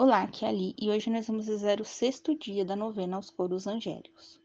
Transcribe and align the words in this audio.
Olá, 0.00 0.22
aqui 0.22 0.44
é 0.44 0.48
Ali 0.48 0.76
e 0.78 0.88
hoje 0.88 1.10
nós 1.10 1.26
vamos 1.26 1.46
fazer 1.46 1.80
o 1.80 1.84
sexto 1.84 2.32
dia 2.32 2.64
da 2.64 2.76
novena 2.76 3.16
aos 3.16 3.30
coros 3.30 3.66
angélicos. 3.66 4.40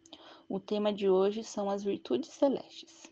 O 0.50 0.60
tema 0.60 0.92
de 0.92 1.08
hoje 1.08 1.44
são 1.44 1.70
as 1.70 1.84
virtudes 1.84 2.32
celestes. 2.32 3.04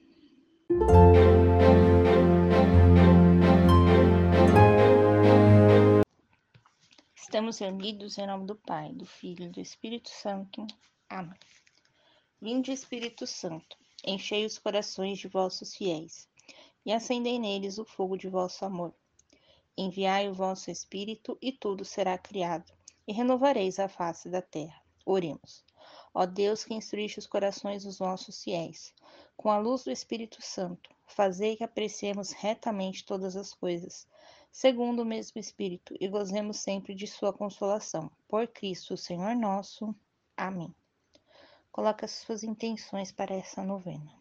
Estamos 7.16 7.60
reunidos 7.60 8.18
em 8.18 8.26
nome 8.26 8.48
do 8.48 8.56
Pai, 8.56 8.92
do 8.92 9.06
Filho 9.06 9.46
e 9.46 9.50
do 9.50 9.60
Espírito 9.60 10.10
Santo. 10.10 10.66
Amém. 11.08 11.38
Vinde, 12.42 12.72
Espírito 12.72 13.28
Santo, 13.28 13.78
enchei 14.04 14.48
os 14.48 14.58
corações 14.58 15.20
de 15.20 15.28
vossos 15.28 15.76
fiéis 15.76 16.28
e 16.84 16.92
acendei 16.92 17.38
neles 17.38 17.78
o 17.78 17.86
fogo 17.86 18.18
de 18.18 18.28
vosso 18.28 18.66
amor. 18.66 18.96
Enviai 19.84 20.30
o 20.30 20.34
vosso 20.36 20.70
Espírito, 20.70 21.36
e 21.42 21.52
tudo 21.52 21.84
será 21.84 22.16
criado, 22.16 22.72
e 23.08 23.12
renovareis 23.12 23.80
a 23.80 23.88
face 23.90 24.30
da 24.30 24.40
terra. 24.40 24.80
Oremos. 25.04 25.66
Ó 26.14 26.24
Deus 26.24 26.64
que 26.64 26.76
instruiste 26.76 27.18
os 27.18 27.26
corações 27.26 27.84
dos 27.84 27.98
nossos 27.98 28.44
fiéis, 28.44 28.94
com 29.36 29.50
a 29.50 29.58
luz 29.58 29.84
do 29.84 29.90
Espírito 29.90 30.40
Santo, 30.40 30.88
fazei 31.08 31.56
que 31.56 31.64
apreciemos 31.64 32.32
retamente 32.32 33.04
todas 33.04 33.36
as 33.36 33.56
coisas, 33.56 34.08
segundo 34.52 35.02
o 35.02 35.06
mesmo 35.06 35.42
Espírito, 35.42 35.96
e 36.00 36.08
gozemos 36.08 36.58
sempre 36.58 36.94
de 36.94 37.08
sua 37.08 37.34
consolação. 37.34 38.12
Por 38.28 38.48
Cristo, 38.48 38.96
Senhor 38.96 39.36
nosso. 39.36 39.96
Amém. 40.38 40.72
Coloque 41.72 42.06
as 42.06 42.12
suas 42.12 42.44
intenções 42.44 43.12
para 43.12 43.34
essa 43.34 43.64
novena. 43.64 44.21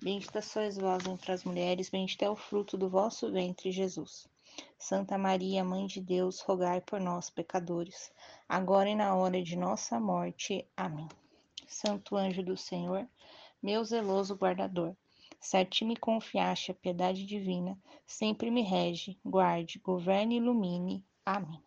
Bendita 0.00 0.40
sois 0.40 0.78
vós 0.78 1.04
entre 1.06 1.32
as 1.32 1.42
mulheres, 1.42 1.90
bendito 1.90 2.22
é 2.22 2.30
o 2.30 2.36
fruto 2.36 2.78
do 2.78 2.88
vosso 2.88 3.32
ventre, 3.32 3.72
Jesus. 3.72 4.28
Santa 4.78 5.18
Maria, 5.18 5.64
Mãe 5.64 5.86
de 5.86 6.00
Deus, 6.00 6.40
rogai 6.40 6.80
por 6.80 7.00
nós, 7.00 7.28
pecadores, 7.28 8.12
agora 8.48 8.88
e 8.88 8.94
na 8.94 9.16
hora 9.16 9.42
de 9.42 9.56
nossa 9.56 9.98
morte. 9.98 10.64
Amém. 10.76 11.08
Santo 11.66 12.14
anjo 12.14 12.44
do 12.44 12.56
Senhor, 12.56 13.08
meu 13.60 13.84
zeloso 13.84 14.36
guardador, 14.36 14.96
se 15.40 15.56
a 15.56 15.64
ti 15.64 15.84
me 15.84 15.96
confiaste 15.96 16.70
a 16.70 16.74
piedade 16.74 17.26
divina, 17.26 17.76
sempre 18.06 18.52
me 18.52 18.62
rege, 18.62 19.18
guarde, 19.24 19.80
governe 19.80 20.36
e 20.36 20.38
ilumine. 20.38 21.04
Amém. 21.26 21.60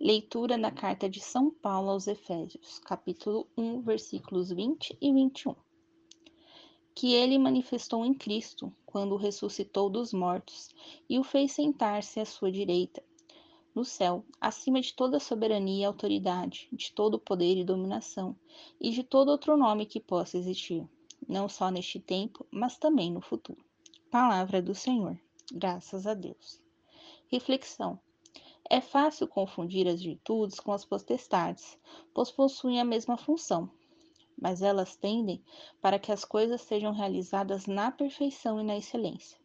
Leitura 0.00 0.56
da 0.56 0.70
carta 0.70 1.06
de 1.06 1.20
São 1.20 1.50
Paulo 1.50 1.90
aos 1.90 2.06
Efésios, 2.06 2.78
capítulo 2.78 3.46
1, 3.58 3.82
versículos 3.82 4.50
20 4.50 4.96
e 4.98 5.12
21 5.12 5.54
que 7.00 7.14
ele 7.14 7.38
manifestou 7.38 8.04
em 8.04 8.12
Cristo, 8.12 8.70
quando 8.84 9.16
ressuscitou 9.16 9.88
dos 9.88 10.12
mortos 10.12 10.68
e 11.08 11.18
o 11.18 11.24
fez 11.24 11.52
sentar-se 11.52 12.20
à 12.20 12.26
sua 12.26 12.52
direita, 12.52 13.02
no 13.74 13.86
céu, 13.86 14.22
acima 14.38 14.82
de 14.82 14.92
toda 14.92 15.18
soberania 15.18 15.80
e 15.80 15.84
autoridade, 15.86 16.68
de 16.70 16.92
todo 16.92 17.18
poder 17.18 17.56
e 17.56 17.64
dominação, 17.64 18.36
e 18.78 18.90
de 18.90 19.02
todo 19.02 19.30
outro 19.30 19.56
nome 19.56 19.86
que 19.86 19.98
possa 19.98 20.36
existir, 20.36 20.86
não 21.26 21.48
só 21.48 21.70
neste 21.70 21.98
tempo, 21.98 22.44
mas 22.50 22.76
também 22.76 23.10
no 23.10 23.22
futuro. 23.22 23.64
Palavra 24.10 24.60
do 24.60 24.74
Senhor. 24.74 25.18
Graças 25.50 26.06
a 26.06 26.12
Deus. 26.12 26.60
Reflexão. 27.28 27.98
É 28.68 28.82
fácil 28.82 29.26
confundir 29.26 29.88
as 29.88 30.02
virtudes 30.02 30.60
com 30.60 30.70
as 30.70 30.84
potestades, 30.84 31.78
pois 32.12 32.30
possuem 32.30 32.78
a 32.78 32.84
mesma 32.84 33.16
função, 33.16 33.70
mas 34.40 34.62
elas 34.62 34.96
tendem 34.96 35.44
para 35.80 35.98
que 35.98 36.10
as 36.10 36.24
coisas 36.24 36.62
sejam 36.62 36.92
realizadas 36.92 37.66
na 37.66 37.92
perfeição 37.92 38.58
e 38.58 38.64
na 38.64 38.76
excelência. 38.76 39.38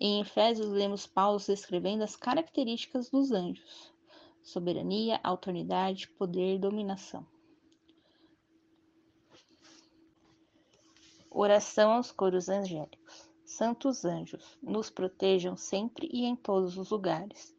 Em 0.00 0.20
Efésios, 0.20 0.68
lemos 0.68 1.06
Paulo 1.06 1.38
descrevendo 1.38 2.02
as 2.02 2.16
características 2.16 3.10
dos 3.10 3.30
anjos: 3.30 3.92
soberania, 4.42 5.20
autoridade, 5.22 6.08
poder 6.08 6.54
e 6.54 6.58
dominação. 6.58 7.26
Oração 11.30 11.92
aos 11.92 12.10
coros 12.10 12.48
angélicos. 12.48 13.30
Santos 13.44 14.04
anjos, 14.04 14.58
nos 14.62 14.88
protejam 14.88 15.56
sempre 15.56 16.08
e 16.10 16.24
em 16.24 16.34
todos 16.34 16.78
os 16.78 16.90
lugares. 16.90 17.54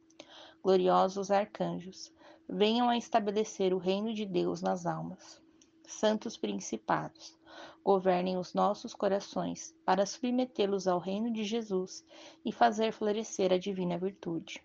Gloriosos 0.63 1.29
arcanjos, 1.29 2.11
venham 2.49 2.89
a 2.89 2.97
estabelecer 2.97 3.73
o 3.73 3.77
reino 3.77 4.13
de 4.13 4.25
Deus 4.25 4.61
nas 4.61 4.85
almas 4.85 5.42
santos 5.87 6.37
principados, 6.37 7.37
governem 7.83 8.37
os 8.37 8.53
nossos 8.53 8.93
corações, 8.93 9.75
para 9.85 10.05
submetê-los 10.05 10.87
ao 10.87 10.99
reino 10.99 11.31
de 11.31 11.43
Jesus 11.43 12.05
e 12.45 12.51
fazer 12.51 12.91
florescer 12.93 13.51
a 13.51 13.57
divina 13.57 13.97
virtude. 13.97 14.63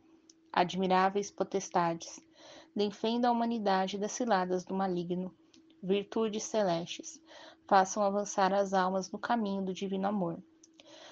Admiráveis 0.52 1.30
potestades, 1.30 2.20
defendam 2.74 3.30
a 3.30 3.34
humanidade 3.34 3.98
das 3.98 4.12
ciladas 4.12 4.64
do 4.64 4.74
maligno. 4.74 5.34
Virtudes 5.82 6.44
celestes, 6.44 7.20
façam 7.66 8.02
avançar 8.02 8.52
as 8.52 8.72
almas 8.72 9.10
no 9.10 9.18
caminho 9.18 9.62
do 9.62 9.74
divino 9.74 10.08
amor. 10.08 10.42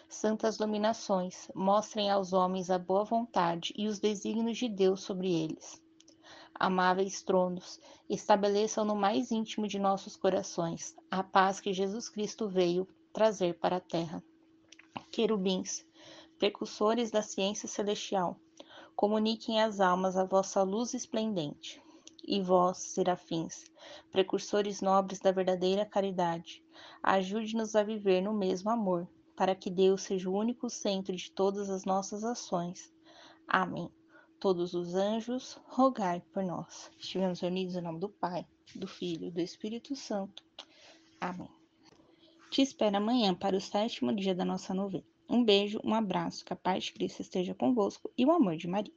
Santas 0.08 0.56
dominações, 0.56 1.50
mostrem 1.54 2.10
aos 2.10 2.32
homens 2.32 2.70
a 2.70 2.78
boa 2.78 3.04
vontade 3.04 3.72
e 3.76 3.86
os 3.86 3.98
desígnios 3.98 4.56
de 4.56 4.68
Deus 4.68 5.00
sobre 5.02 5.32
eles 5.32 5.84
amáveis 6.58 7.22
tronos, 7.22 7.80
estabeleçam 8.08 8.84
no 8.84 8.94
mais 8.94 9.30
íntimo 9.30 9.66
de 9.66 9.78
nossos 9.78 10.16
corações 10.16 10.96
a 11.10 11.22
paz 11.22 11.60
que 11.60 11.72
Jesus 11.72 12.08
Cristo 12.08 12.48
veio 12.48 12.88
trazer 13.12 13.58
para 13.58 13.76
a 13.76 13.80
terra. 13.80 14.22
Querubins, 15.10 15.86
precursores 16.38 17.10
da 17.10 17.22
ciência 17.22 17.68
celestial, 17.68 18.38
comuniquem 18.94 19.62
às 19.62 19.80
almas 19.80 20.16
a 20.16 20.24
vossa 20.24 20.62
luz 20.62 20.94
esplendente. 20.94 21.82
E 22.28 22.40
vós, 22.40 22.78
serafins, 22.78 23.64
precursores 24.10 24.80
nobres 24.80 25.20
da 25.20 25.30
verdadeira 25.30 25.86
caridade, 25.86 26.64
ajude-nos 27.00 27.76
a 27.76 27.84
viver 27.84 28.20
no 28.20 28.34
mesmo 28.34 28.68
amor, 28.68 29.08
para 29.36 29.54
que 29.54 29.70
Deus 29.70 30.02
seja 30.02 30.28
o 30.28 30.34
único 30.34 30.68
centro 30.68 31.14
de 31.14 31.30
todas 31.30 31.70
as 31.70 31.84
nossas 31.84 32.24
ações. 32.24 32.92
Amém 33.46 33.88
todos 34.40 34.74
os 34.74 34.94
anjos, 34.94 35.58
rogai 35.66 36.22
por 36.32 36.44
nós. 36.44 36.90
Estivemos 36.98 37.40
reunidos 37.40 37.76
em 37.76 37.80
nome 37.80 37.98
do 37.98 38.08
Pai, 38.08 38.46
do 38.74 38.86
Filho 38.86 39.26
e 39.26 39.30
do 39.30 39.40
Espírito 39.40 39.94
Santo. 39.94 40.44
Amém. 41.20 41.50
Te 42.50 42.62
espero 42.62 42.96
amanhã 42.96 43.34
para 43.34 43.56
o 43.56 43.60
sétimo 43.60 44.14
dia 44.14 44.34
da 44.34 44.44
nossa 44.44 44.72
novena. 44.72 45.04
Um 45.28 45.44
beijo, 45.44 45.80
um 45.82 45.94
abraço, 45.94 46.44
que 46.44 46.52
a 46.52 46.56
paz 46.56 46.84
de 46.84 46.92
Cristo 46.92 47.20
esteja 47.20 47.54
convosco 47.54 48.10
e 48.16 48.24
o 48.24 48.30
amor 48.30 48.56
de 48.56 48.68
Maria. 48.68 48.94